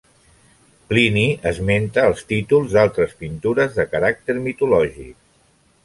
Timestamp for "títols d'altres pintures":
2.33-3.79